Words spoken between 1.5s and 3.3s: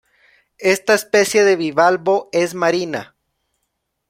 bivalvo es marina.